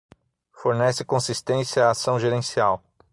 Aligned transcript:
Fornece 0.51 1.03
consistência 1.05 1.85
à 1.85 1.91
ação 1.91 2.19
gerencial 2.19 2.83